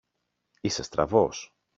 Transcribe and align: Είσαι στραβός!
Είσαι 0.61 0.83
στραβός! 0.83 1.53